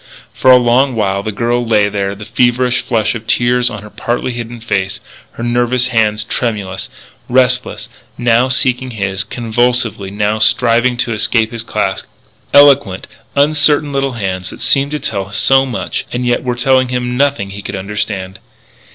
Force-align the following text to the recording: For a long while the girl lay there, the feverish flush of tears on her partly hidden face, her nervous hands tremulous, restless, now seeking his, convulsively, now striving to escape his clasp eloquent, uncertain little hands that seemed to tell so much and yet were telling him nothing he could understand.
For 0.33 0.49
a 0.49 0.57
long 0.57 0.95
while 0.95 1.21
the 1.21 1.31
girl 1.31 1.63
lay 1.63 1.87
there, 1.87 2.15
the 2.15 2.25
feverish 2.25 2.81
flush 2.81 3.13
of 3.13 3.27
tears 3.27 3.69
on 3.69 3.83
her 3.83 3.89
partly 3.91 4.31
hidden 4.33 4.59
face, 4.59 4.99
her 5.33 5.43
nervous 5.43 5.89
hands 5.89 6.23
tremulous, 6.23 6.89
restless, 7.29 7.87
now 8.17 8.47
seeking 8.47 8.89
his, 8.89 9.23
convulsively, 9.23 10.09
now 10.09 10.39
striving 10.39 10.97
to 10.97 11.13
escape 11.13 11.51
his 11.51 11.61
clasp 11.61 12.05
eloquent, 12.51 13.05
uncertain 13.35 13.91
little 13.93 14.13
hands 14.13 14.49
that 14.49 14.59
seemed 14.59 14.89
to 14.89 14.99
tell 14.99 15.31
so 15.31 15.67
much 15.67 16.05
and 16.11 16.25
yet 16.25 16.41
were 16.43 16.55
telling 16.55 16.87
him 16.87 17.15
nothing 17.15 17.51
he 17.51 17.61
could 17.61 17.75
understand. 17.75 18.39